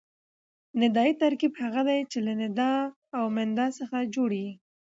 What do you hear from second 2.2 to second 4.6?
له ندا او منادا څخه جوړ يي.